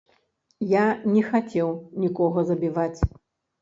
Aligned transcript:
Я 0.71 0.85
не 1.17 1.23
хацеў 1.29 1.67
нікога 2.09 2.49
забіваць. 2.53 2.99